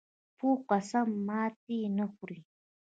پوخ 0.37 0.59
قسم 0.69 1.07
ماتې 1.27 1.79
نه 1.97 2.05
خوري 2.13 2.39